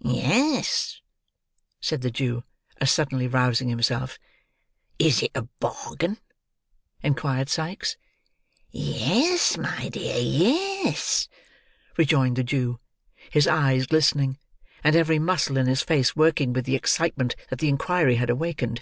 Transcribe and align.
"Yes," 0.00 1.02
said 1.82 2.00
the 2.00 2.10
Jew, 2.10 2.44
as 2.80 2.90
suddenly 2.90 3.28
rousing 3.28 3.68
himself. 3.68 4.18
"Is 4.98 5.22
it 5.22 5.32
a 5.34 5.42
bargain?" 5.60 6.16
inquired 7.02 7.50
Sikes. 7.50 7.98
"Yes, 8.70 9.58
my 9.58 9.90
dear, 9.90 10.16
yes," 10.18 11.28
rejoined 11.98 12.36
the 12.36 12.42
Jew; 12.42 12.80
his 13.30 13.46
eyes 13.46 13.86
glistening, 13.86 14.38
and 14.82 14.96
every 14.96 15.18
muscle 15.18 15.58
in 15.58 15.66
his 15.66 15.82
face 15.82 16.16
working, 16.16 16.54
with 16.54 16.64
the 16.64 16.74
excitement 16.74 17.36
that 17.50 17.58
the 17.58 17.68
inquiry 17.68 18.16
had 18.16 18.30
awakened. 18.30 18.80